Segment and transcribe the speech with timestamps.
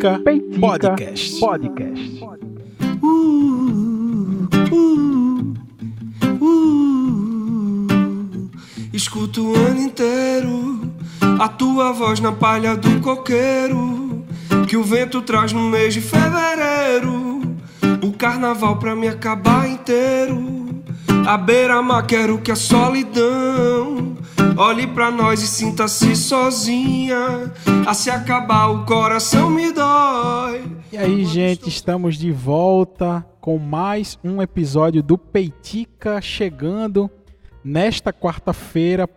[0.00, 1.38] Peitica, Peitica Podcast.
[1.40, 2.24] Podcast.
[3.02, 5.54] Uh, uh,
[6.40, 7.86] uh,
[8.94, 10.80] escuto o ano inteiro
[11.38, 14.24] a tua voz na palha do coqueiro
[14.66, 17.42] que o vento traz no mês de fevereiro.
[18.02, 20.70] O carnaval pra me acabar inteiro.
[21.26, 24.09] A beira-mar quero que a solidão
[24.60, 27.50] olhe pra nós e sinta-se sozinha.
[27.86, 30.62] A se acabar o coração me dói.
[30.92, 37.10] E aí, gente, estamos de volta com mais um episódio do Peitica chegando
[37.64, 39.08] nesta quarta-feira.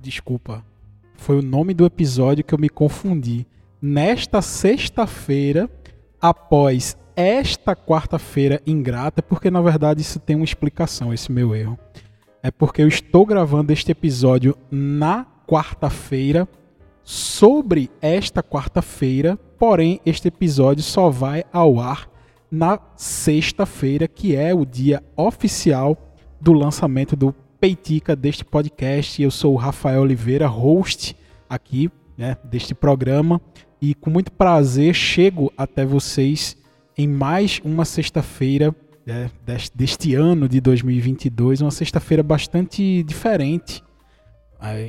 [0.00, 0.64] Desculpa,
[1.14, 3.46] foi o nome do episódio que eu me confundi.
[3.82, 5.68] Nesta sexta-feira,
[6.18, 11.78] após esta quarta-feira ingrata, porque na verdade isso tem uma explicação, esse meu erro.
[12.42, 16.48] É porque eu estou gravando este episódio na quarta-feira,
[17.02, 22.08] sobre esta quarta-feira, porém este episódio só vai ao ar
[22.50, 25.96] na sexta-feira, que é o dia oficial
[26.40, 29.22] do lançamento do Peitica deste podcast.
[29.22, 31.14] Eu sou o Rafael Oliveira, host
[31.48, 33.40] aqui né, deste programa,
[33.82, 36.56] e com muito prazer chego até vocês
[36.96, 38.74] em mais uma sexta-feira
[39.10, 39.30] né,
[39.74, 43.82] deste, ano de 2022, uma sexta-feira bastante diferente.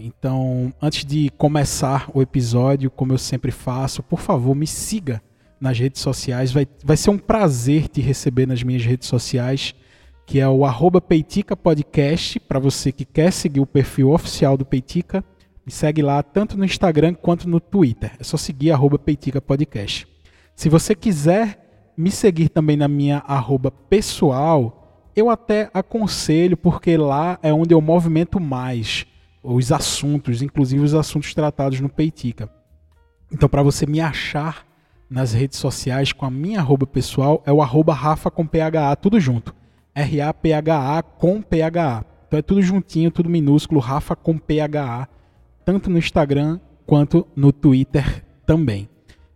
[0.03, 5.22] Então, antes de começar o episódio, como eu sempre faço, por favor, me siga
[5.59, 6.52] nas redes sociais.
[6.52, 9.73] Vai, vai ser um prazer te receber nas minhas redes sociais,
[10.28, 14.66] que é o arroba Peitica Podcast, para você que quer seguir o perfil oficial do
[14.66, 15.23] Peitica.
[15.66, 18.11] Me segue lá tanto no Instagram quanto no Twitter.
[18.19, 20.06] É só seguir arroba Peitica Podcast.
[20.53, 21.61] Se você quiser
[22.02, 27.81] me seguir também na minha arroba pessoal, eu até aconselho, porque lá é onde eu
[27.81, 29.05] movimento mais
[29.44, 32.49] os assuntos, inclusive os assuntos tratados no Peitica.
[33.31, 34.66] Então, para você me achar
[35.09, 39.19] nas redes sociais com a minha arroba pessoal, é o arroba Rafa com PHA, tudo
[39.19, 39.53] junto.
[39.94, 42.06] R-A-P-H-A com PHA.
[42.28, 45.07] Então é tudo juntinho, tudo minúsculo, Rafa com PHA,
[45.66, 48.90] tanto no Instagram quanto no Twitter também.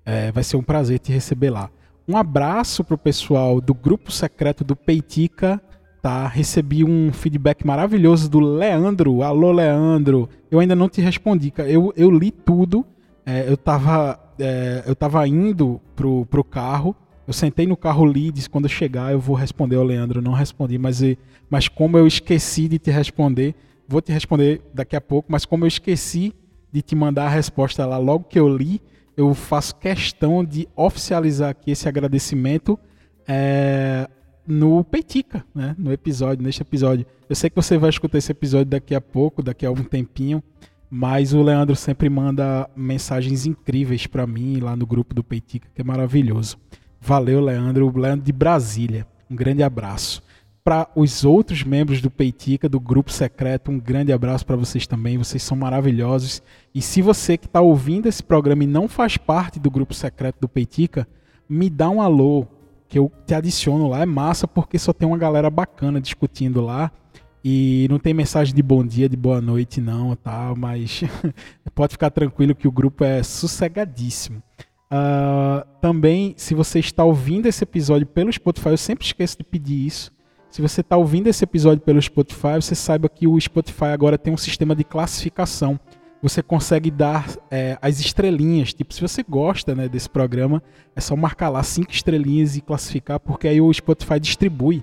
[0.05, 1.69] É, vai ser um prazer te receber lá.
[2.07, 5.59] Um abraço pro pessoal do grupo secreto do Peitica,
[6.03, 6.27] tá?
[6.27, 9.23] Recebi um feedback maravilhoso do Leandro.
[9.23, 10.29] Alô, Leandro.
[10.51, 11.51] Eu ainda não te respondi.
[11.57, 12.85] Eu, eu li tudo.
[13.25, 16.95] É, eu, tava, é, eu tava indo pro, pro carro.
[17.27, 20.21] Eu sentei no carro, disse quando eu chegar eu vou responder ao Leandro.
[20.21, 21.01] Não respondi, mas,
[21.49, 23.55] mas como eu esqueci de te responder,
[23.87, 25.31] vou te responder daqui a pouco.
[25.31, 26.35] Mas como eu esqueci
[26.71, 28.79] de te mandar a resposta lá logo que eu li,
[29.17, 32.77] eu faço questão de oficializar aqui esse agradecimento
[33.27, 34.09] é,
[34.45, 35.75] no Peitica, né?
[35.77, 37.05] No episódio, neste episódio.
[37.29, 40.43] Eu sei que você vai escutar esse episódio daqui a pouco, daqui a algum tempinho,
[40.89, 45.81] mas o Leandro sempre manda mensagens incríveis para mim lá no grupo do Peitica, que
[45.81, 46.57] é maravilhoso.
[46.99, 49.07] Valeu, Leandro, o Leandro de Brasília.
[49.29, 50.24] Um grande abraço
[50.65, 55.15] para os outros membros do Peitica, do grupo secreto, um grande abraço para vocês também.
[55.15, 56.41] Vocês são maravilhosos.
[56.73, 60.37] E se você que está ouvindo esse programa e não faz parte do grupo secreto
[60.41, 61.07] do Peitica,
[61.47, 62.47] me dá um alô,
[62.89, 64.01] que eu te adiciono lá.
[64.01, 66.91] É massa porque só tem uma galera bacana discutindo lá.
[67.43, 70.51] E não tem mensagem de bom dia, de boa noite, não, tá?
[70.57, 71.03] Mas
[71.75, 74.41] pode ficar tranquilo que o grupo é sossegadíssimo.
[74.91, 79.85] Uh, também, se você está ouvindo esse episódio pelo Spotify, eu sempre esqueço de pedir
[79.85, 80.14] isso.
[80.55, 84.33] Se você está ouvindo esse episódio pelo Spotify, você saiba que o Spotify agora tem
[84.33, 85.77] um sistema de classificação.
[86.21, 88.73] Você consegue dar é, as estrelinhas.
[88.73, 90.63] Tipo, se você gosta né, desse programa,
[90.95, 94.81] é só marcar lá cinco estrelinhas e classificar, porque aí o Spotify distribui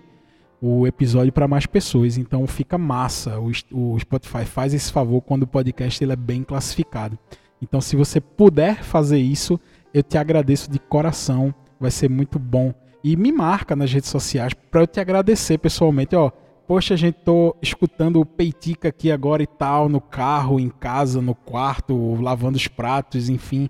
[0.61, 2.19] o episódio para mais pessoas.
[2.19, 3.41] Então fica massa.
[3.41, 3.51] O,
[3.95, 7.19] o Spotify faz esse favor quando o podcast ele é bem classificado.
[7.63, 9.59] Então, se você puder fazer isso,
[9.95, 11.55] eu te agradeço de coração.
[11.81, 16.15] Vai ser muito bom e me marca nas redes sociais para eu te agradecer pessoalmente,
[16.15, 16.31] ó.
[16.67, 21.35] Poxa, gente, tô escutando o Peitica aqui agora e tal, no carro, em casa, no
[21.35, 23.69] quarto, lavando os pratos, enfim.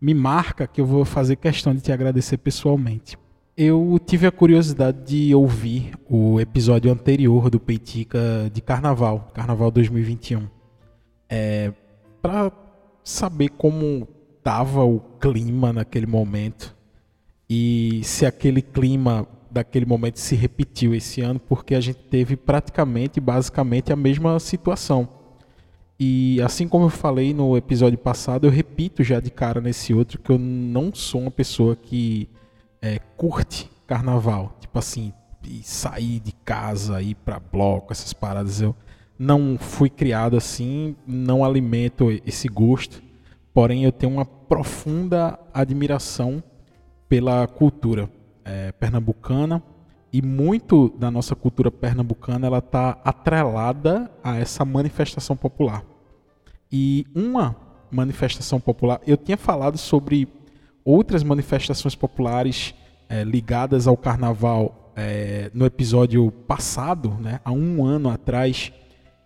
[0.00, 3.16] Me marca que eu vou fazer questão de te agradecer pessoalmente.
[3.56, 10.48] Eu tive a curiosidade de ouvir o episódio anterior do Peitica de Carnaval, Carnaval 2021.
[11.28, 11.72] É,
[12.22, 12.50] para
[13.04, 14.08] saber como
[14.42, 16.74] tava o clima naquele momento
[17.52, 23.18] e se aquele clima daquele momento se repetiu esse ano, porque a gente teve praticamente,
[23.18, 25.08] basicamente, a mesma situação.
[25.98, 30.20] E assim como eu falei no episódio passado, eu repito já de cara nesse outro
[30.20, 32.28] que eu não sou uma pessoa que
[32.80, 34.56] é, curte carnaval.
[34.60, 35.12] Tipo assim,
[35.64, 38.60] sair de casa, ir para bloco, essas paradas.
[38.62, 38.76] Eu
[39.18, 43.02] não fui criado assim, não alimento esse gosto.
[43.52, 46.40] Porém, eu tenho uma profunda admiração
[47.10, 48.08] pela cultura
[48.44, 49.60] é, pernambucana
[50.12, 55.84] e muito da nossa cultura pernambucana ela está atrelada a essa manifestação popular.
[56.70, 57.56] E uma
[57.90, 60.28] manifestação popular, eu tinha falado sobre
[60.84, 62.76] outras manifestações populares
[63.08, 68.72] é, ligadas ao carnaval é, no episódio passado, né, há um ano atrás,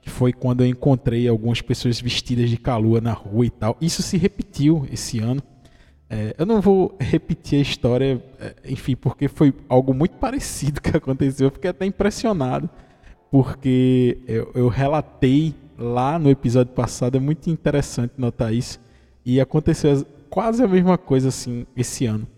[0.01, 3.77] que foi quando eu encontrei algumas pessoas vestidas de calua na rua e tal.
[3.79, 5.43] Isso se repetiu esse ano.
[6.17, 10.97] É, eu não vou repetir a história, é, enfim, porque foi algo muito parecido que
[10.97, 11.49] aconteceu.
[11.49, 12.71] Eu fiquei até impressionado,
[13.33, 18.79] porque eu, eu relatei lá no episódio passado, é muito interessante notar isso.
[19.27, 22.29] E aconteceu quase a mesma coisa assim esse ano.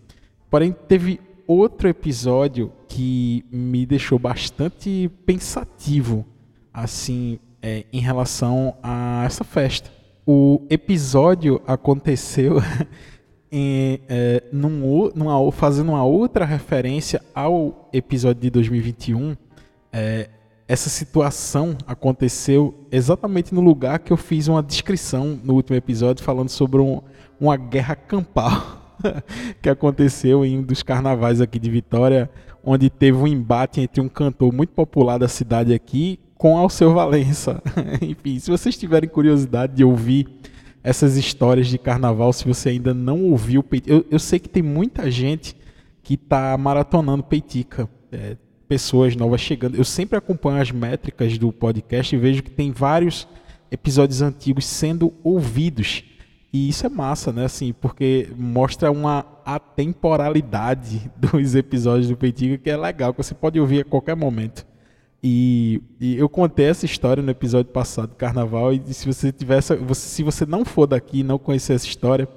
[0.49, 6.25] Porém, teve outro episódio que me deixou bastante pensativo,
[6.73, 9.91] assim, é, em relação a essa festa.
[10.25, 12.55] O episódio aconteceu
[13.51, 19.35] em, é, num, numa, fazendo uma outra referência ao episódio de 2021.
[19.91, 20.29] É,
[20.67, 26.49] essa situação aconteceu exatamente no lugar que eu fiz uma descrição no último episódio falando
[26.49, 27.01] sobre um,
[27.39, 28.95] uma guerra campal
[29.61, 32.29] que aconteceu em um dos carnavais aqui de Vitória,
[32.63, 37.61] onde teve um embate entre um cantor muito popular da cidade aqui com Alceu Valença.
[38.01, 40.27] Enfim, se vocês tiverem curiosidade de ouvir
[40.87, 45.11] essas histórias de carnaval, se você ainda não ouviu, eu, eu sei que tem muita
[45.11, 45.53] gente
[46.01, 47.89] que está maratonando Peitica.
[48.09, 48.37] É,
[48.69, 49.75] pessoas novas chegando.
[49.75, 53.27] Eu sempre acompanho as métricas do podcast e vejo que tem vários
[53.71, 56.03] episódios antigos sendo ouvidos.
[56.51, 57.45] E isso é massa, né?
[57.45, 63.59] Assim, porque mostra uma atemporalidade dos episódios do Peitiga que é legal, que você pode
[63.59, 64.65] ouvir a qualquer momento.
[65.23, 69.73] E, e, eu contei essa história no episódio passado do Carnaval e se você tivesse,
[69.95, 72.27] se você não for daqui e não conhecer essa história,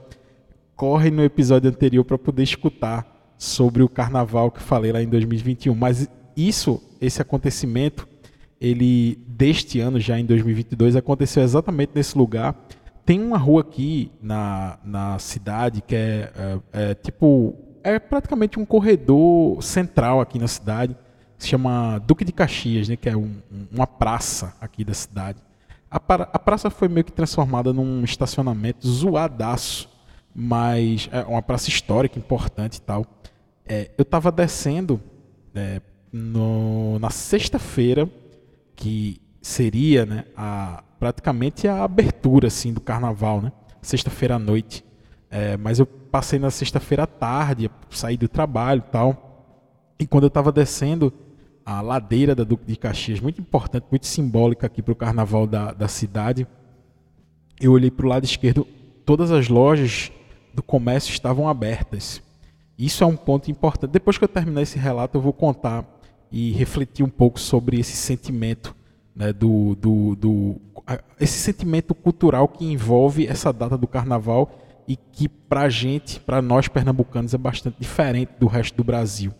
[0.75, 5.75] corre no episódio anterior para poder escutar sobre o Carnaval que falei lá em 2021.
[5.75, 8.09] Mas isso, esse acontecimento,
[8.59, 12.55] ele deste ano já em 2022 aconteceu exatamente nesse lugar.
[13.05, 16.33] Tem uma rua aqui na, na cidade que é,
[16.73, 20.97] é, é tipo é praticamente um corredor central aqui na cidade.
[21.41, 23.35] Se chama Duque de Caxias, né, que é um,
[23.73, 25.39] uma praça aqui da cidade.
[25.91, 29.89] A, pra, a praça foi meio que transformada num estacionamento zoadaço,
[30.35, 33.07] mas é uma praça histórica importante e tal.
[33.67, 35.01] É, eu estava descendo
[35.55, 35.81] é,
[36.13, 38.07] no, na sexta-feira,
[38.77, 43.51] que seria né, a, praticamente a abertura assim, do carnaval, né?
[43.81, 44.85] sexta-feira à noite.
[45.31, 49.95] É, mas eu passei na sexta-feira à tarde, saí do trabalho e tal.
[49.99, 51.11] E quando eu estava descendo
[51.65, 55.73] a ladeira da Duque de Caxias, muito importante, muito simbólica aqui para o carnaval da,
[55.73, 56.47] da cidade,
[57.61, 58.67] eu olhei para o lado esquerdo,
[59.05, 60.11] todas as lojas
[60.55, 62.23] do comércio estavam abertas.
[62.79, 63.91] Isso é um ponto importante.
[63.91, 65.85] Depois que eu terminar esse relato, eu vou contar
[66.33, 68.75] e refletir um pouco sobre esse sentimento
[69.15, 70.61] né, do, do, do
[71.21, 74.51] esse sentimento cultural que envolve essa data do carnaval
[74.89, 79.33] e que para a gente, para nós pernambucanos, é bastante diferente do resto do Brasil.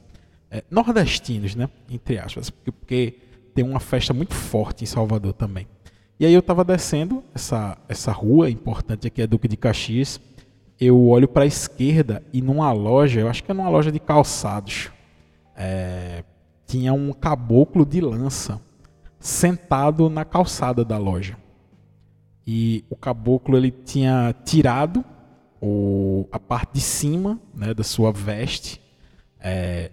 [0.51, 3.19] É, nordestinos, né, entre aspas, porque, porque
[3.55, 5.67] tem uma festa muito forte em Salvador também.
[6.19, 10.21] E aí eu estava descendo essa, essa rua importante aqui, é Duque de Caxias.
[10.79, 13.99] Eu olho para a esquerda e numa loja, eu acho que é numa loja de
[13.99, 14.91] calçados,
[15.57, 16.25] é,
[16.67, 18.61] tinha um caboclo de lança
[19.19, 21.37] sentado na calçada da loja.
[22.47, 25.05] E o caboclo ele tinha tirado
[25.61, 28.81] o, a parte de cima né, da sua veste.
[29.39, 29.91] É,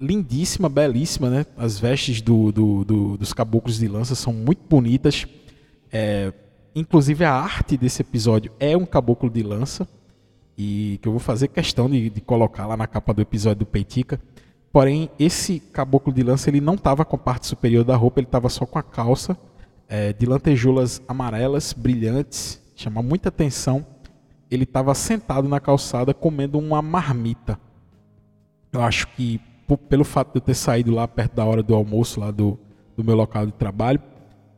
[0.00, 1.46] lindíssima, belíssima, né?
[1.56, 5.26] As vestes do, do, do, dos caboclos de lança são muito bonitas.
[5.90, 6.32] É,
[6.74, 9.88] inclusive a arte desse episódio é um caboclo de lança.
[10.58, 13.66] E que eu vou fazer questão de, de colocar lá na capa do episódio do
[13.66, 14.20] Peitica.
[14.70, 18.26] Porém, esse caboclo de lança ele não estava com a parte superior da roupa, ele
[18.26, 19.36] estava só com a calça
[19.88, 23.84] é, de lantejoulas amarelas, brilhantes, chama muita atenção.
[24.50, 27.58] Ele estava sentado na calçada comendo uma marmita.
[28.72, 29.40] Eu acho que
[29.76, 32.58] pelo fato de eu ter saído lá perto da hora do almoço lá do,
[32.96, 34.00] do meu local de trabalho,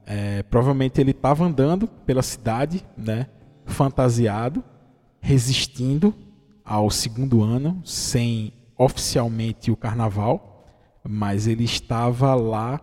[0.06, 3.26] é, provavelmente ele estava andando pela cidade, né,
[3.64, 4.62] fantasiado,
[5.20, 6.14] resistindo
[6.64, 10.66] ao segundo ano, sem oficialmente o carnaval,
[11.04, 12.80] mas ele estava lá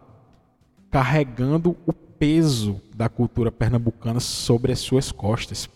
[0.90, 5.70] carregando o peso da cultura pernambucana sobre as suas costas.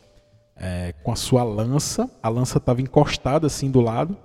[0.56, 4.16] É, com a sua lança, a lança estava encostada assim do lado,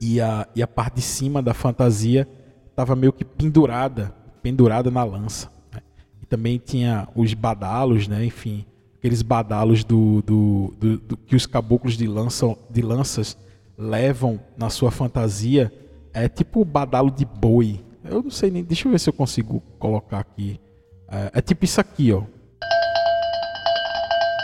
[0.00, 2.28] e a, e a parte de cima da fantasia
[2.70, 5.50] estava meio que pendurada, pendurada na lança.
[5.72, 5.80] Né?
[6.22, 8.24] E também tinha os badalos, né?
[8.24, 8.64] enfim,
[8.96, 13.36] aqueles badalos do, do, do, do que os caboclos de, lança, de lanças
[13.76, 15.72] levam na sua fantasia
[16.12, 17.80] é tipo o badalo de boi.
[18.04, 18.64] Eu não sei nem.
[18.64, 20.60] Deixa eu ver se eu consigo colocar aqui.
[21.08, 22.22] É, é tipo isso aqui, ó.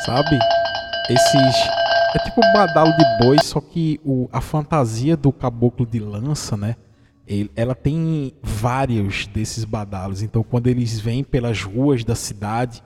[0.05, 0.39] Sabe?
[1.09, 1.84] Esses.
[2.14, 6.56] É tipo um badalo de boi, só que o, a fantasia do caboclo de lança,
[6.56, 6.76] né?
[7.26, 10.23] Ele, ela tem vários desses badalos.
[10.23, 12.83] Então, quando eles vêm pelas ruas da cidade,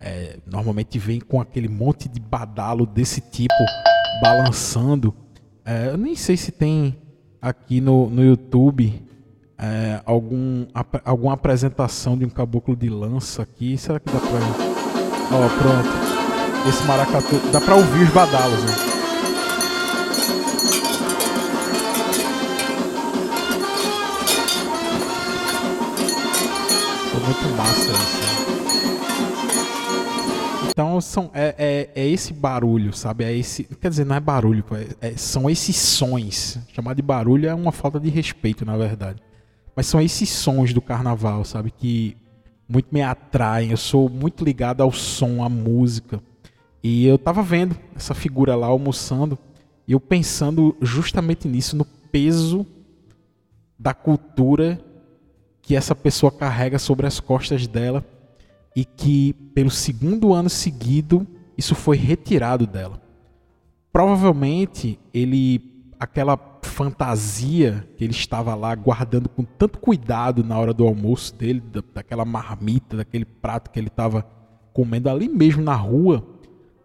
[0.00, 3.54] é, normalmente vem com aquele monte de badalo desse tipo
[4.20, 5.14] balançando.
[5.64, 6.96] É, eu nem sei se tem
[7.40, 9.00] aqui no, no YouTube
[9.58, 10.66] é, algum,
[11.04, 13.78] alguma apresentação de um caboclo de lança aqui.
[13.78, 15.36] Será que dá pra.
[15.36, 16.11] Ó, pronto.
[16.68, 17.40] Esse maracatu.
[17.52, 18.92] Dá pra ouvir os badalos, né?
[27.24, 28.32] muito massa isso.
[30.70, 33.24] Então são, é, é, é, esse barulho, sabe?
[33.24, 34.64] É esse, quer dizer, não é barulho,
[35.00, 36.58] é, é, são esses sons.
[36.72, 39.22] Chamar de barulho é uma falta de respeito, na verdade.
[39.76, 41.70] Mas são esses sons do carnaval, sabe?
[41.70, 42.16] Que
[42.68, 43.70] muito me atraem.
[43.70, 46.20] Eu sou muito ligado ao som, à música.
[46.82, 49.38] E eu tava vendo essa figura lá almoçando
[49.86, 52.66] e eu pensando justamente nisso, no peso
[53.78, 54.80] da cultura
[55.60, 58.04] que essa pessoa carrega sobre as costas dela
[58.74, 63.00] e que pelo segundo ano seguido isso foi retirado dela.
[63.92, 65.70] Provavelmente ele
[66.00, 71.62] aquela fantasia que ele estava lá guardando com tanto cuidado na hora do almoço dele,
[71.94, 74.26] daquela marmita, daquele prato que ele estava
[74.72, 76.26] comendo ali mesmo na rua,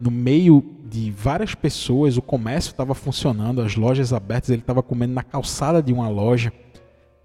[0.00, 5.12] no meio de várias pessoas, o comércio estava funcionando, as lojas abertas, ele estava comendo
[5.12, 6.52] na calçada de uma loja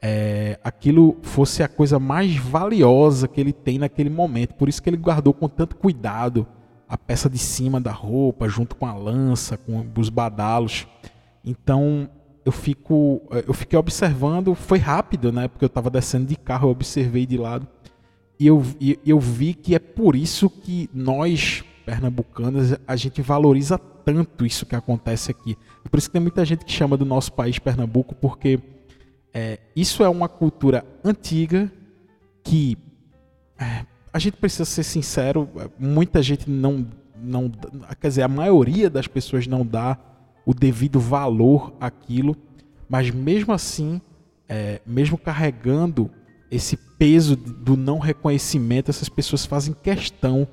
[0.06, 4.54] é, aquilo fosse a coisa mais valiosa que ele tem naquele momento.
[4.56, 6.46] Por isso que ele guardou com tanto cuidado
[6.90, 10.86] a peça de cima da roupa, junto com a lança, com os badalos.
[11.44, 12.10] Então
[12.44, 15.48] eu fico, eu fiquei observando, foi rápido, né?
[15.48, 17.66] Porque eu estava descendo de carro, eu observei de lado
[18.38, 18.62] e eu,
[19.06, 24.76] eu vi que é por isso que nós pernambucanos a gente valoriza tanto isso que
[24.76, 25.58] acontece aqui.
[25.86, 28.60] É por isso que tem muita gente que chama do nosso país Pernambuco porque
[29.34, 31.72] é, isso é uma cultura antiga
[32.44, 32.78] que
[33.60, 35.50] é, a gente precisa ser sincero,
[35.80, 36.88] muita gente não,
[37.18, 37.50] não,
[38.00, 39.98] quer dizer, a maioria das pessoas não dá
[40.46, 42.36] o devido valor àquilo,
[42.88, 44.00] mas mesmo assim,
[44.48, 46.12] é, mesmo carregando
[46.52, 50.48] esse peso do não reconhecimento, essas pessoas fazem questão,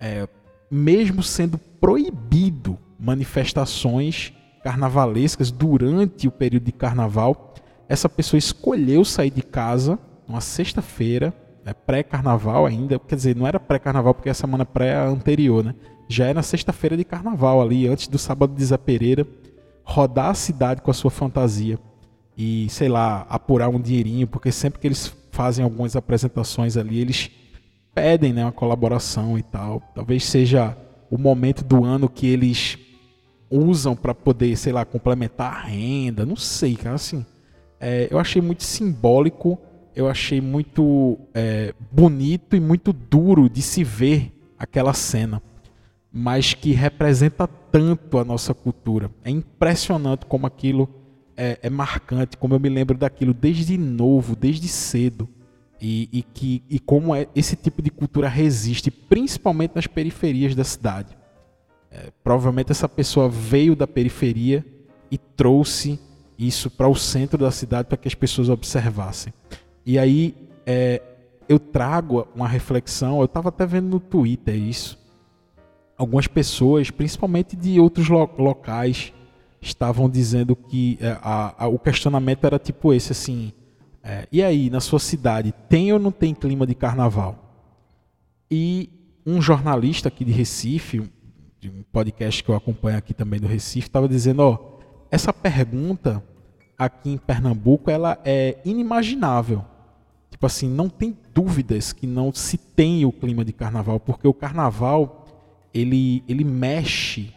[0.00, 0.26] é,
[0.74, 4.32] mesmo sendo proibido manifestações
[4.64, 7.52] carnavalescas durante o período de carnaval,
[7.86, 13.60] essa pessoa escolheu sair de casa numa sexta-feira, né, pré-carnaval ainda, quer dizer, não era
[13.60, 15.74] pré-carnaval porque é a semana pré anterior, né?
[16.08, 19.26] Já era sexta-feira de carnaval ali, antes do sábado de Zé Pereira,
[19.84, 21.78] rodar a cidade com a sua fantasia
[22.36, 27.30] e, sei lá, apurar um dinheirinho, porque sempre que eles fazem algumas apresentações ali, eles
[27.94, 29.80] pedem né, uma colaboração e tal.
[29.94, 30.76] Talvez seja
[31.10, 32.78] o momento do ano que eles
[33.50, 37.24] usam para poder, sei lá, complementar a renda, não sei, cara, assim
[37.82, 39.58] é, eu achei muito simbólico,
[39.92, 45.42] eu achei muito é, bonito e muito duro de se ver aquela cena,
[46.12, 49.10] mas que representa tanto a nossa cultura.
[49.24, 50.88] É impressionante como aquilo
[51.36, 55.28] é, é marcante, como eu me lembro daquilo desde novo, desde cedo.
[55.84, 60.62] E, e, que, e como é, esse tipo de cultura resiste, principalmente nas periferias da
[60.62, 61.16] cidade.
[61.90, 64.64] É, provavelmente essa pessoa veio da periferia
[65.10, 65.98] e trouxe
[66.38, 69.34] isso para o centro da cidade para que as pessoas observassem.
[69.84, 71.02] E aí é,
[71.48, 74.98] eu trago uma reflexão, eu estava até vendo no Twitter isso.
[75.98, 79.12] Algumas pessoas, principalmente de outros lo locais,
[79.60, 83.52] estavam dizendo que é, a, a, o questionamento era tipo esse assim:
[84.02, 87.38] é, e aí, na sua cidade, tem ou não tem clima de carnaval?
[88.50, 88.90] E
[89.24, 91.08] um jornalista aqui de Recife,
[91.60, 94.78] de um podcast que eu acompanho aqui também do Recife, estava dizendo: ó,
[95.10, 96.22] essa pergunta
[96.76, 99.64] aqui em Pernambuco ela é inimaginável.
[100.30, 104.34] Tipo assim, não tem dúvidas que não se tem o clima de carnaval, porque o
[104.34, 105.26] carnaval
[105.72, 107.32] ele, ele mexe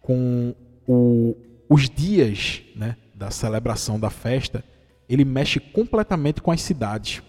[0.00, 0.54] com
[0.88, 1.36] o,
[1.68, 4.64] os dias né, da celebração da festa,
[5.10, 7.20] ele mexe completamente com as cidades.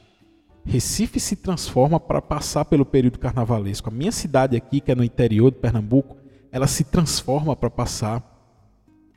[0.64, 3.90] Recife se transforma para passar pelo período carnavalesco.
[3.90, 6.16] A minha cidade aqui, que é no interior de Pernambuco,
[6.52, 8.24] ela se transforma para passar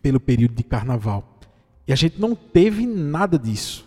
[0.00, 1.38] pelo período de carnaval.
[1.87, 3.87] E a gente não teve nada disso.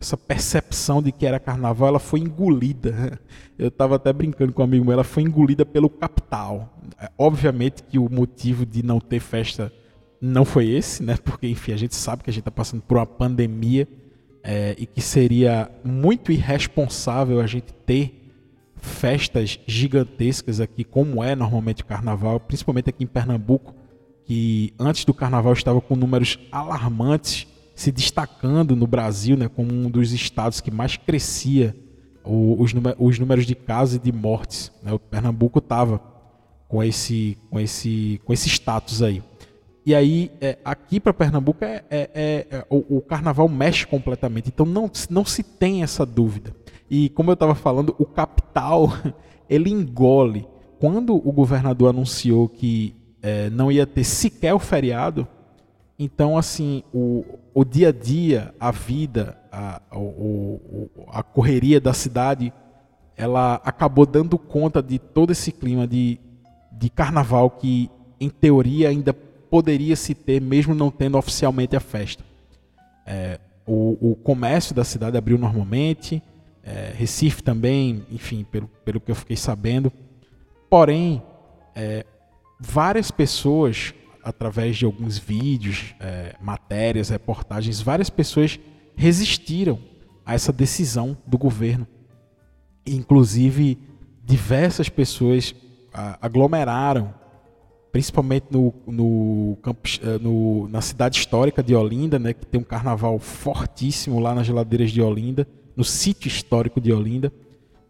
[0.00, 3.20] Essa percepção de que era carnaval, ela foi engolida.
[3.58, 6.78] Eu estava até brincando com um amigo meu, ela foi engolida pelo capital.
[6.98, 9.70] É, obviamente que o motivo de não ter festa
[10.18, 11.16] não foi esse, né?
[11.22, 13.86] Porque, enfim, a gente sabe que a gente está passando por uma pandemia
[14.48, 18.32] é, e que seria muito irresponsável a gente ter
[18.76, 23.74] festas gigantescas aqui, como é normalmente o carnaval, principalmente aqui em Pernambuco,
[24.24, 29.90] que antes do carnaval estava com números alarmantes, se destacando no Brasil né, como um
[29.90, 31.74] dos estados que mais crescia
[32.24, 34.70] os, os números de casos e de mortes.
[34.80, 34.92] Né?
[34.92, 36.00] O Pernambuco estava
[36.68, 39.22] com esse, com, esse, com esse status aí.
[39.86, 44.48] E aí, é, aqui para Pernambuco, é, é, é, é, o, o, carnaval mexe completamente.
[44.48, 46.52] Então, não, não se tem essa dúvida.
[46.90, 48.92] E como eu estava falando, o capital,
[49.48, 50.44] ele engole.
[50.80, 55.26] Quando o governador anunciou que é, não ia ter sequer o feriado,
[55.96, 57.24] então, assim, o,
[57.54, 62.52] o dia a dia, a vida, a, o, a correria da cidade,
[63.16, 66.18] ela acabou dando conta de todo esse clima de,
[66.72, 67.88] de carnaval que,
[68.20, 69.14] em teoria, ainda
[69.56, 72.22] poderia se ter, mesmo não tendo oficialmente a festa.
[73.06, 76.22] É, o, o, comércio da cidade abriu normalmente,
[76.62, 79.90] é, Recife também, enfim, pelo, pelo que eu fiquei sabendo.
[80.68, 81.22] Porém,
[81.74, 82.04] é,
[82.60, 88.60] várias pessoas, através de alguns vídeos, é, matérias, reportagens, várias pessoas
[88.94, 89.78] resistiram
[90.26, 91.86] a essa decisão do governo.
[92.86, 93.78] Inclusive,
[94.22, 95.54] diversas pessoas
[96.20, 97.14] aglomeraram
[97.96, 103.18] principalmente no, no, eh, no, na cidade histórica de Olinda, né, que tem um carnaval
[103.18, 107.32] fortíssimo lá nas geladeiras de Olinda, no sítio histórico de Olinda,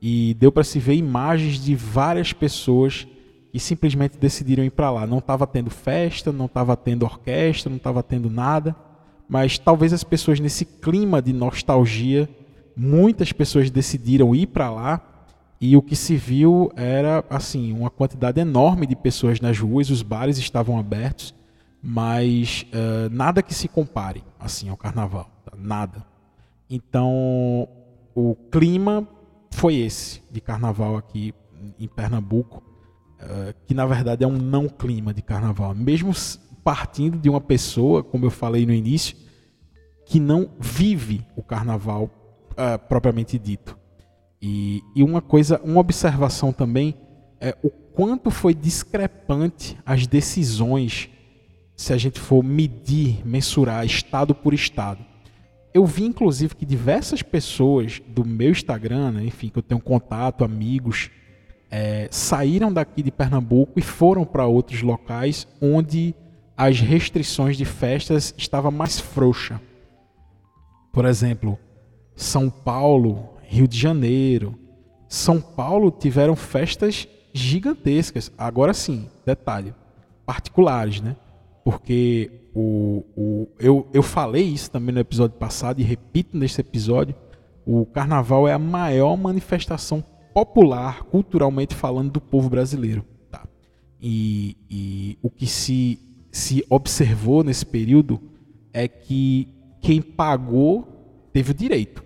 [0.00, 3.04] e deu para se ver imagens de várias pessoas
[3.50, 5.08] que simplesmente decidiram ir para lá.
[5.08, 8.76] Não estava tendo festa, não estava tendo orquestra, não estava tendo nada,
[9.28, 12.28] mas talvez as pessoas nesse clima de nostalgia,
[12.76, 15.15] muitas pessoas decidiram ir para lá
[15.60, 20.02] e o que se viu era assim uma quantidade enorme de pessoas nas ruas, os
[20.02, 21.34] bares estavam abertos,
[21.82, 25.52] mas uh, nada que se compare assim ao carnaval, tá?
[25.56, 26.04] nada.
[26.68, 27.68] Então
[28.14, 29.08] o clima
[29.50, 31.34] foi esse de carnaval aqui
[31.78, 32.62] em Pernambuco,
[33.20, 36.12] uh, que na verdade é um não clima de carnaval, mesmo
[36.62, 39.16] partindo de uma pessoa, como eu falei no início,
[40.04, 42.10] que não vive o carnaval
[42.52, 43.78] uh, propriamente dito.
[44.40, 46.94] E, e uma coisa, uma observação também
[47.40, 51.08] é o quanto foi discrepante as decisões
[51.74, 55.04] se a gente for medir, mensurar estado por estado.
[55.74, 60.42] Eu vi inclusive que diversas pessoas do meu Instagram, né, enfim, que eu tenho contato,
[60.42, 61.10] amigos,
[61.70, 66.14] é, saíram daqui de Pernambuco e foram para outros locais onde
[66.56, 69.60] as restrições de festas estavam mais frouxa.
[70.92, 71.58] Por exemplo,
[72.14, 74.58] São Paulo Rio de Janeiro,
[75.08, 78.30] São Paulo tiveram festas gigantescas.
[78.36, 79.74] Agora sim, detalhe,
[80.24, 81.16] particulares, né?
[81.64, 87.14] Porque o, o, eu, eu falei isso também no episódio passado e repito nesse episódio:
[87.64, 90.04] o carnaval é a maior manifestação
[90.34, 93.04] popular, culturalmente falando, do povo brasileiro.
[93.30, 93.46] Tá?
[94.00, 95.98] E, e o que se,
[96.30, 98.20] se observou nesse período
[98.72, 99.48] é que
[99.80, 102.05] quem pagou teve o direito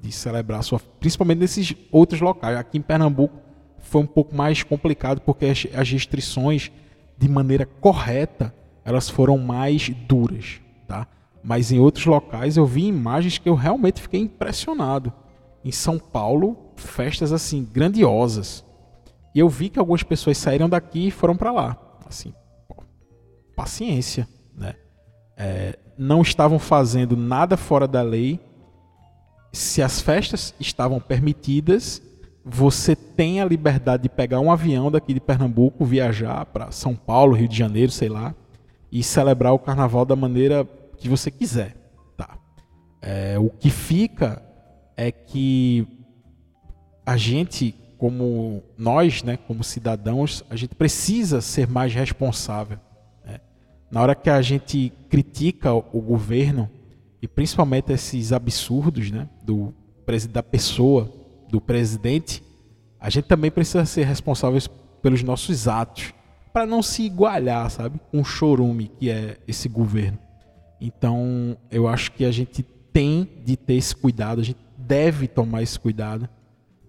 [0.00, 2.56] de celebrar sua, principalmente nesses outros locais.
[2.56, 3.36] Aqui em Pernambuco
[3.80, 6.70] foi um pouco mais complicado porque as, as restrições
[7.16, 11.06] de maneira correta elas foram mais duras, tá?
[11.42, 15.12] Mas em outros locais eu vi imagens que eu realmente fiquei impressionado.
[15.64, 18.64] Em São Paulo, festas assim grandiosas.
[19.34, 21.76] E eu vi que algumas pessoas saíram daqui e foram para lá.
[22.08, 22.32] Assim,
[22.66, 22.82] pô,
[23.54, 24.74] paciência, né?
[25.36, 28.40] É, não estavam fazendo nada fora da lei
[29.52, 32.02] se as festas estavam permitidas,
[32.44, 37.34] você tem a liberdade de pegar um avião daqui de Pernambuco, viajar para São Paulo,
[37.34, 38.34] Rio de Janeiro, sei lá,
[38.90, 41.76] e celebrar o carnaval da maneira que você quiser.
[42.16, 42.38] Tá?
[43.02, 44.42] É, o que fica
[44.96, 45.86] é que
[47.04, 52.78] a gente, como nós, né, como cidadãos, a gente precisa ser mais responsável.
[53.24, 53.40] Né?
[53.90, 56.70] Na hora que a gente critica o governo,
[57.20, 59.74] e principalmente esses absurdos né, do,
[60.30, 61.12] da pessoa,
[61.50, 62.42] do presidente,
[63.00, 64.68] a gente também precisa ser responsáveis
[65.02, 66.12] pelos nossos atos,
[66.52, 70.18] para não se igualar, sabe, o chorume que é esse governo.
[70.80, 75.62] Então, eu acho que a gente tem de ter esse cuidado, a gente deve tomar
[75.62, 76.28] esse cuidado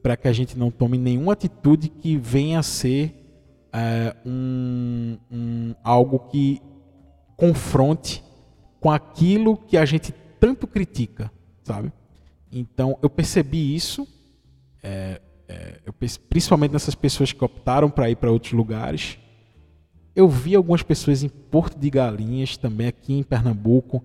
[0.01, 3.15] para que a gente não tome nenhuma atitude que venha a ser
[3.73, 6.61] é, um, um, algo que
[7.35, 8.23] confronte
[8.79, 11.31] com aquilo que a gente tanto critica,
[11.63, 11.91] sabe?
[12.51, 14.07] Então eu percebi isso,
[14.81, 15.93] é, é, eu,
[16.29, 19.17] principalmente nessas pessoas que optaram para ir para outros lugares.
[20.15, 24.03] Eu vi algumas pessoas em Porto de Galinhas, também aqui em Pernambuco,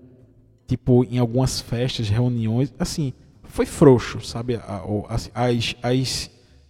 [0.67, 4.59] tipo, em algumas festas, reuniões, assim, foi frouxo, sabe?
[5.07, 6.29] As, as,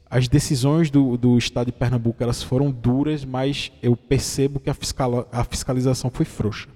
[0.10, 4.74] as, decisões do, do Estado de Pernambuco elas foram duras, mas eu percebo que a,
[4.74, 6.75] fiscal, a fiscalização foi frouxa.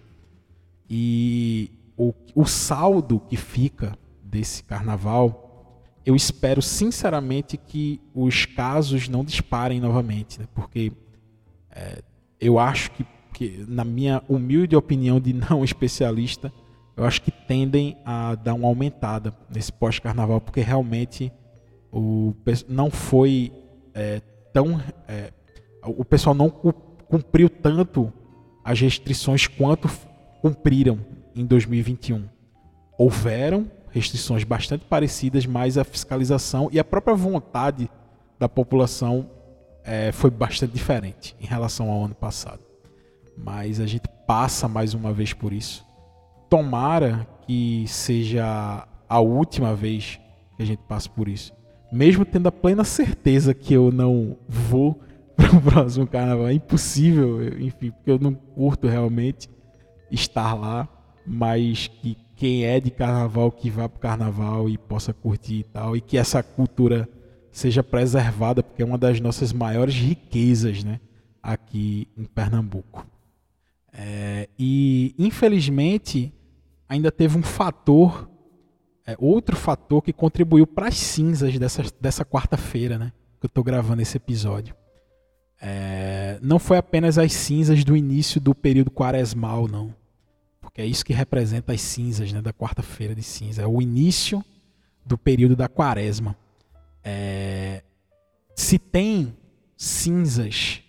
[0.90, 9.24] E o, o saldo que fica desse carnaval, eu espero sinceramente que os casos não
[9.24, 10.48] disparem novamente, né?
[10.56, 10.92] porque
[11.72, 12.02] é,
[12.40, 16.52] eu acho que, que, na minha humilde opinião de não especialista,
[16.96, 21.32] eu acho que tendem a dar uma aumentada nesse pós-carnaval, porque realmente
[21.92, 22.34] o,
[22.68, 23.52] não foi
[23.94, 24.22] é,
[24.54, 24.82] tão.
[25.08, 25.32] É,
[25.84, 28.12] o pessoal não cumpriu tanto
[28.64, 29.90] as restrições quanto
[30.42, 31.00] cumpriram
[31.36, 32.24] em 2021.
[32.98, 37.90] Houveram restrições bastante parecidas, mas a fiscalização e a própria vontade
[38.38, 39.30] da população
[39.84, 42.60] é, foi bastante diferente em relação ao ano passado.
[43.38, 45.86] Mas a gente passa mais uma vez por isso.
[46.50, 50.20] Tomara que seja a última vez
[50.56, 51.54] que a gente passe por isso.
[51.92, 55.00] Mesmo tendo a plena certeza que eu não vou
[55.36, 56.48] para o próximo carnaval.
[56.48, 59.50] É impossível, enfim, porque eu não curto realmente
[60.12, 60.88] estar lá.
[61.26, 65.64] Mas que quem é de carnaval que vá para o carnaval e possa curtir e
[65.64, 65.98] tal.
[65.98, 67.08] E que essa cultura
[67.52, 71.02] seja preservada, porque é uma das nossas maiores riquezas né,
[71.44, 73.06] aqui em Pernambuco.
[73.92, 76.34] É, e, infelizmente,
[76.88, 78.30] ainda teve um fator,
[79.06, 83.64] é, outro fator que contribuiu para as cinzas dessa, dessa quarta-feira, né, que eu estou
[83.64, 84.74] gravando esse episódio.
[85.62, 89.94] É, não foi apenas as cinzas do início do período quaresmal, não.
[90.70, 93.64] Porque é isso que representa as cinzas né, da quarta-feira de cinza.
[93.64, 94.46] É o início
[95.04, 96.38] do período da quaresma.
[97.04, 97.82] É,
[98.56, 99.36] se tem
[99.76, 100.84] cinzas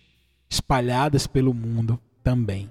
[0.47, 2.69] espalhadas pelo mundo também.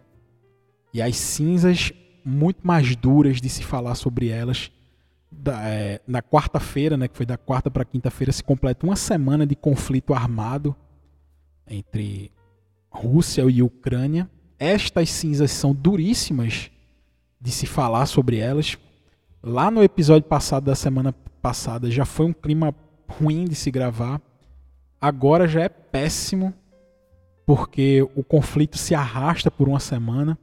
[0.95, 1.93] E as cinzas
[2.25, 4.71] muito mais duras de se falar sobre elas.
[5.33, 9.45] Da, é, na quarta-feira, né, que foi da quarta para quinta-feira, se completa uma semana
[9.45, 10.77] de conflito armado
[11.67, 12.31] entre
[12.89, 14.31] Rússia e Ucrânia.
[14.61, 16.71] Estas cinzas são duríssimas
[17.41, 18.77] de se falar sobre elas.
[19.43, 22.75] Lá no episódio passado da semana passada já foi um clima
[23.09, 24.21] ruim de se gravar.
[25.01, 26.53] Agora já é péssimo,
[27.47, 30.39] porque o conflito se arrasta por uma semana.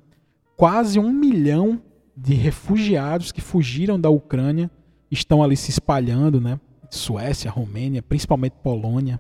[0.56, 1.80] Quase um milhão
[2.16, 4.72] de refugiados que fugiram da Ucrânia
[5.12, 6.60] estão ali se espalhando, né?
[6.90, 9.20] Suécia, Romênia, principalmente Polônia.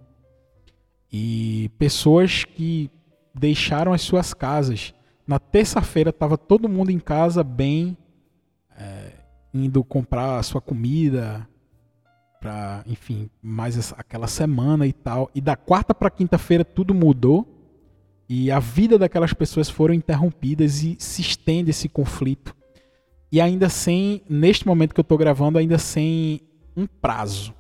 [1.12, 2.90] E pessoas que
[3.34, 4.94] deixaram as suas casas.
[5.28, 7.98] Na terça-feira estava todo mundo em casa bem,
[8.78, 9.12] é,
[9.54, 11.48] indo comprar a sua comida,
[12.40, 15.30] para, enfim, mais aquela semana e tal.
[15.36, 17.46] E da quarta para quinta-feira tudo mudou
[18.30, 22.56] e a vida daquelas pessoas foram interrompidas e se estende esse conflito.
[23.32, 26.42] E ainda sem, neste momento que eu estou gravando, ainda sem
[26.76, 27.54] um prazo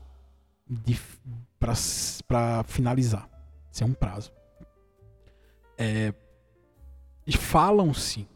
[1.59, 3.29] para finalizar.
[3.71, 4.31] Sem um prazo.
[5.77, 6.13] É,
[7.35, 8.27] Falam-se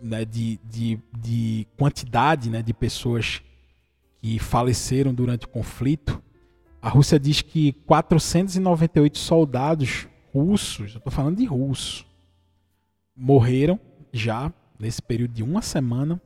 [0.00, 3.42] né, de, de, de quantidade né, de pessoas
[4.20, 6.22] que faleceram durante o conflito,
[6.80, 12.06] a Rússia diz que 498 soldados russos, eu estou falando de russo,
[13.16, 13.78] morreram
[14.12, 16.20] já nesse período de uma semana,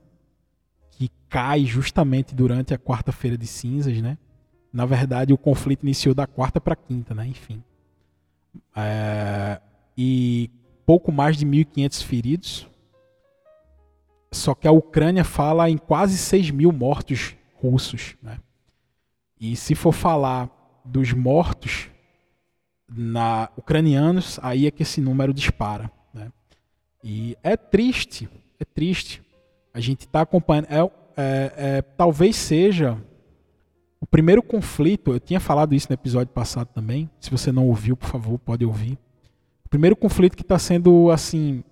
[0.90, 4.18] que cai justamente durante a quarta-feira de cinzas, né?
[4.72, 7.26] Na verdade, o conflito iniciou da quarta para quinta, né?
[7.26, 7.62] Enfim.
[8.74, 9.60] É,
[9.96, 10.50] e
[10.88, 12.66] pouco mais de 1.500 feridos.
[14.32, 18.16] Só que a Ucrânia fala em quase 6 mil mortos russos.
[18.22, 18.38] Né?
[19.38, 20.48] E se for falar
[20.82, 21.90] dos mortos
[22.88, 25.92] na ucranianos, aí é que esse número dispara.
[26.14, 26.32] Né?
[27.04, 28.26] E é triste,
[28.58, 29.22] é triste.
[29.74, 30.68] A gente está acompanhando.
[30.70, 32.96] É, é, é, talvez seja
[34.00, 35.12] o primeiro conflito.
[35.12, 37.10] Eu tinha falado isso no episódio passado também.
[37.20, 38.98] Se você não ouviu, por favor, pode ouvir.
[39.68, 41.62] O primeiro conflito que está sendo assim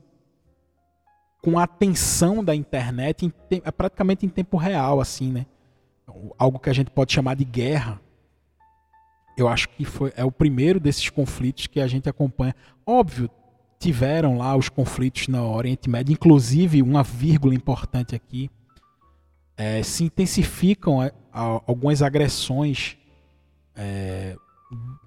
[1.42, 5.46] com a atenção da internet, é praticamente em tempo real, assim, né?
[6.36, 7.98] algo que a gente pode chamar de guerra.
[9.34, 12.54] Eu acho que foi, é o primeiro desses conflitos que a gente acompanha.
[12.84, 13.30] Óbvio,
[13.78, 18.50] tiveram lá os conflitos no Oriente Médio, inclusive uma vírgula importante aqui.
[19.56, 22.98] É, se intensificam é, algumas agressões
[23.74, 24.36] é,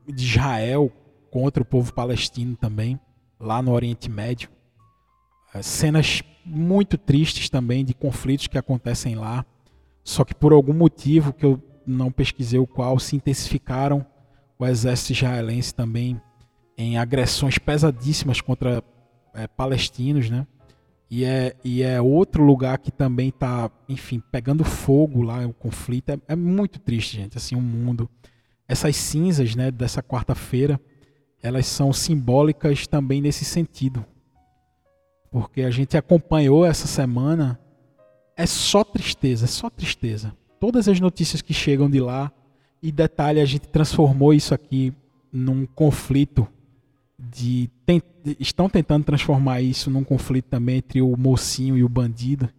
[0.08, 0.91] de Israel
[1.30, 3.00] contra o povo palestino também,
[3.39, 4.50] lá no Oriente Médio.
[5.54, 9.46] É, cenas muito tristes também de conflitos que acontecem lá.
[10.04, 14.06] Só que por algum motivo que eu não pesquisei o qual, se intensificaram
[14.58, 16.20] o exército israelense também
[16.78, 18.84] em agressões pesadíssimas contra
[19.34, 20.46] é, palestinos, né?
[21.12, 26.10] E é, e é outro lugar que também está, enfim, pegando fogo lá, o conflito.
[26.10, 28.08] É, é, muito triste, gente, assim, o mundo.
[28.68, 30.80] Essas cinzas, né, dessa quarta-feira,
[31.41, 34.06] elas são simbólicas também nesse sentido.
[35.32, 37.60] Porque a gente acompanhou essa semana,
[38.36, 40.36] é só tristeza, é só tristeza.
[40.60, 42.32] Todas as notícias que chegam de lá,
[42.82, 44.93] e detalhe, a gente transformou isso aqui
[45.32, 46.47] num conflito
[47.17, 47.69] de
[48.39, 52.49] estão tentando transformar isso num conflito também entre o mocinho e o bandido,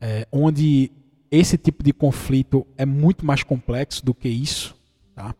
[0.00, 0.92] é, onde
[1.30, 4.76] esse tipo de conflito é muito mais complexo do que isso,
[5.14, 5.34] tá?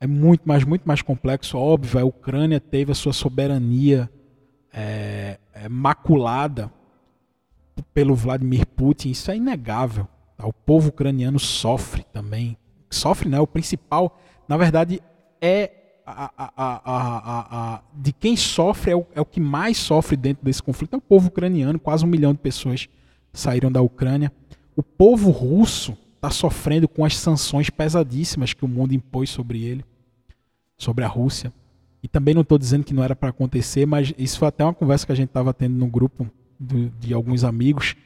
[0.00, 1.58] É muito mais, muito mais complexo.
[1.58, 4.10] Óbvio, a Ucrânia teve a sua soberania
[4.72, 6.72] é, é, maculada
[7.92, 9.10] pelo Vladimir Putin.
[9.10, 10.08] Isso é inegável.
[10.38, 10.46] Tá?
[10.46, 12.56] O povo ucraniano sofre também.
[12.88, 13.38] Sofre, né?
[13.38, 15.02] O principal, na verdade,
[15.38, 15.70] é
[16.06, 16.80] a, a,
[17.74, 20.96] a, de quem sofre é o, é o, que mais sofre dentro desse conflito é
[20.96, 21.78] o povo ucraniano.
[21.78, 22.88] Quase um milhão de pessoas
[23.34, 24.32] saíram da Ucrânia.
[24.74, 29.82] O povo russo está sofrendo com as sanções pesadíssimas que o mundo impôs sobre ele,
[30.76, 31.50] sobre a Rússia.
[32.02, 34.74] E também não estou dizendo que não era para acontecer, mas isso foi até uma
[34.74, 37.96] conversa que a gente estava tendo no grupo do, de alguns amigos.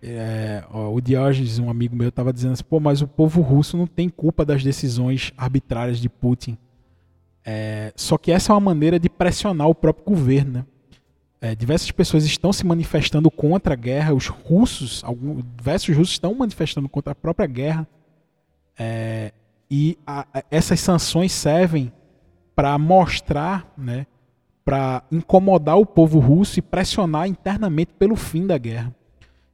[0.00, 3.86] É, o Diógenes, um amigo meu, estava dizendo assim: pô, mas o povo russo não
[3.86, 6.56] tem culpa das decisões arbitrárias de Putin.
[7.44, 10.52] É, só que essa é uma maneira de pressionar o próprio governo.
[10.52, 10.64] Né?
[11.44, 16.34] É, diversas pessoas estão se manifestando contra a guerra, os russos, alguns, diversos russos estão
[16.34, 17.86] manifestando contra a própria guerra.
[18.78, 19.30] É,
[19.70, 21.92] e a, a, essas sanções servem
[22.56, 24.06] para mostrar, né,
[24.64, 28.96] para incomodar o povo russo e pressionar internamente pelo fim da guerra.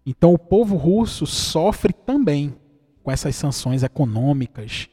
[0.07, 2.55] Então o povo russo sofre também
[3.03, 4.88] com essas sanções econômicas,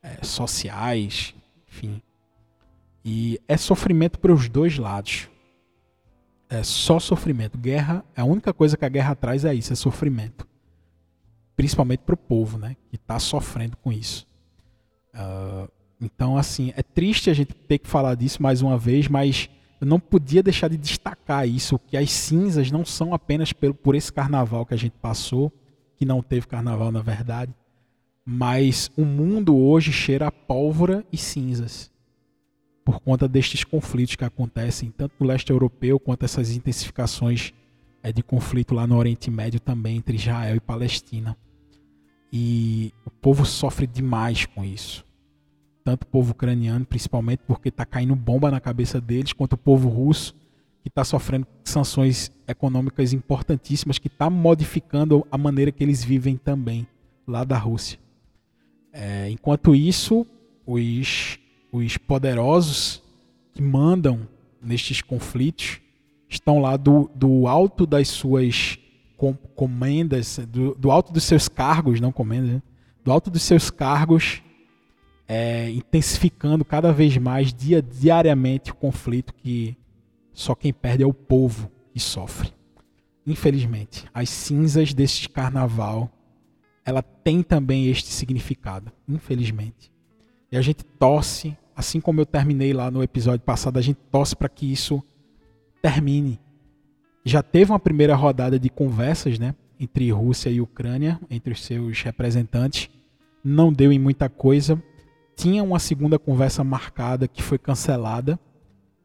[0.00, 1.34] é, sociais,
[1.66, 2.00] enfim.
[3.04, 5.28] E é sofrimento para os dois lados.
[6.48, 7.58] É só sofrimento.
[7.58, 10.46] Guerra, a única coisa que a guerra traz é isso, é sofrimento.
[11.56, 12.76] Principalmente para o povo, né?
[12.88, 14.26] Que está sofrendo com isso.
[15.14, 15.68] Uh,
[16.00, 19.48] então, assim, é triste a gente ter que falar disso mais uma vez, mas
[19.80, 23.94] eu não podia deixar de destacar isso, que as cinzas não são apenas por, por
[23.94, 25.52] esse carnaval que a gente passou,
[25.96, 27.54] que não teve carnaval na verdade,
[28.24, 31.90] mas o mundo hoje cheira a pólvora e cinzas
[32.86, 37.52] por conta destes conflitos que acontecem tanto no leste europeu quanto essas intensificações
[38.00, 41.36] é, de conflito lá no Oriente Médio também entre Israel e Palestina.
[42.32, 45.04] E o povo sofre demais com isso.
[45.82, 49.88] Tanto o povo ucraniano, principalmente porque está caindo bomba na cabeça deles, quanto o povo
[49.88, 50.32] russo,
[50.80, 56.86] que está sofrendo sanções econômicas importantíssimas, que está modificando a maneira que eles vivem também
[57.26, 57.98] lá da Rússia.
[58.92, 60.24] É, enquanto isso,
[60.64, 61.40] os
[61.72, 63.02] os poderosos
[63.52, 64.28] que mandam
[64.62, 65.80] nestes conflitos
[66.28, 68.78] estão lá do, do alto das suas
[69.16, 72.62] com, comendas, do, do, alto dos seus cargos, não comendas, né?
[73.04, 74.42] do alto dos seus cargos,
[75.28, 79.76] é, intensificando cada vez mais, dia, diariamente, o conflito que
[80.32, 82.52] só quem perde é o povo que sofre.
[83.26, 86.10] Infelizmente, as cinzas deste carnaval,
[86.84, 89.90] ela tem também este significado, infelizmente.
[90.50, 94.34] E a gente torce assim como eu terminei lá no episódio passado, a gente torce
[94.34, 95.02] para que isso
[95.82, 96.40] termine.
[97.22, 102.00] Já teve uma primeira rodada de conversas, né, entre Rússia e Ucrânia, entre os seus
[102.00, 102.88] representantes.
[103.44, 104.82] Não deu em muita coisa.
[105.36, 108.40] Tinha uma segunda conversa marcada que foi cancelada.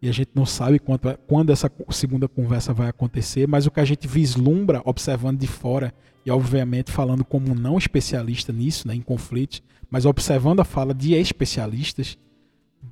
[0.02, 3.80] E a gente não sabe é, quando essa segunda conversa vai acontecer, mas o que
[3.80, 5.94] a gente vislumbra observando de fora,
[6.26, 11.14] e obviamente falando como não especialista nisso, né, em conflitos, mas observando a fala de
[11.14, 12.18] especialistas,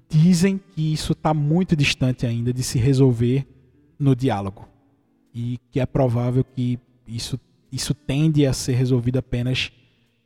[0.09, 3.47] dizem que isso está muito distante ainda de se resolver
[3.97, 4.67] no diálogo
[5.33, 7.39] e que é provável que isso,
[7.71, 9.71] isso tende a ser resolvido apenas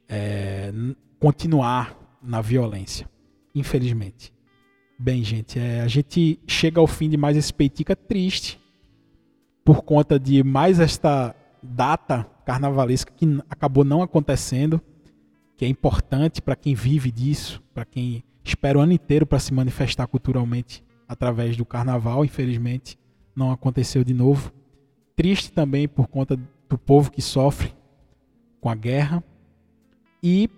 [0.08, 0.72] é,
[1.20, 3.10] continuar na violência,
[3.54, 4.34] infelizmente.
[4.98, 8.60] Bem, gente, é, a gente chega ao fim de mais esse peitica triste
[9.64, 14.82] por conta de mais esta data carnavalesca que acabou não acontecendo,
[15.56, 19.54] que é importante para quem vive disso, para quem espera o ano inteiro para se
[19.54, 22.98] manifestar culturalmente através do carnaval, infelizmente
[23.36, 24.52] não aconteceu de novo.
[25.16, 26.38] Triste também por conta
[26.70, 27.74] do povo que sofre
[28.60, 29.24] com a guerra.
[30.22, 30.50] E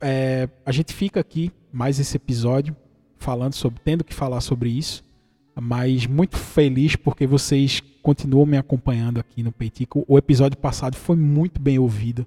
[0.00, 2.76] é, a gente fica aqui mais esse episódio
[3.18, 5.04] falando sobre, tendo que falar sobre isso,
[5.60, 10.04] mas muito feliz porque vocês continuam me acompanhando aqui no Peitico.
[10.08, 12.26] O episódio passado foi muito bem ouvido.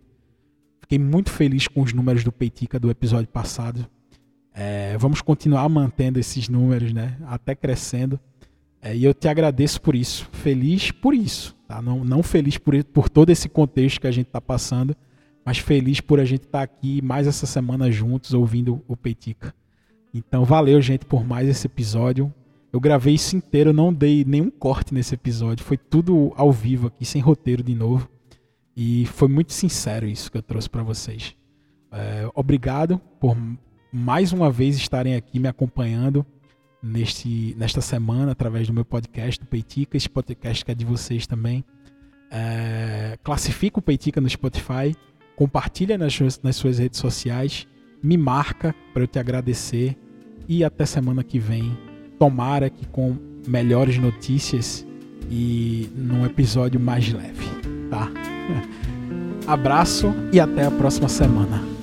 [0.81, 3.87] Fiquei muito feliz com os números do Peitica do episódio passado.
[4.53, 7.17] É, vamos continuar mantendo esses números, né?
[7.25, 8.19] Até crescendo.
[8.81, 10.29] É, e eu te agradeço por isso.
[10.31, 11.55] Feliz por isso.
[11.67, 11.81] Tá?
[11.81, 14.95] Não, não feliz por, por todo esse contexto que a gente está passando,
[15.43, 19.53] mas feliz por a gente estar tá aqui mais essa semana juntos ouvindo o Peitica.
[20.13, 22.31] Então valeu, gente, por mais esse episódio.
[22.75, 25.63] Eu gravei isso inteiro, não dei nenhum corte nesse episódio.
[25.63, 28.09] Foi tudo ao vivo aqui, sem roteiro de novo.
[28.75, 31.37] E foi muito sincero isso que eu trouxe para vocês.
[31.89, 33.37] É, obrigado por
[33.93, 36.25] mais uma vez estarem aqui me acompanhando
[36.83, 39.95] neste, nesta semana através do meu podcast, do Peitica.
[39.95, 41.63] Esse podcast que é de vocês também.
[42.29, 44.93] É, classifica o Peitica no Spotify,
[45.37, 47.65] compartilha nas, nas suas redes sociais,
[48.03, 49.97] me marca para eu te agradecer
[50.45, 51.84] e até semana que vem
[52.19, 53.15] Tomara que com
[53.47, 54.85] melhores notícias
[55.29, 57.45] e num episódio mais leve,
[57.89, 58.09] tá?
[59.47, 61.74] Abraço e até a próxima semana.